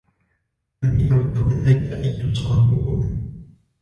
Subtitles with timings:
[0.83, 3.31] لم يعد هناك أي صابون.